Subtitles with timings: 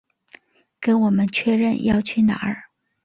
[0.79, 2.65] 跟我们确认要去哪